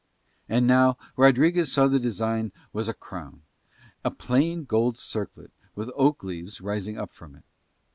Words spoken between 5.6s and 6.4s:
with oak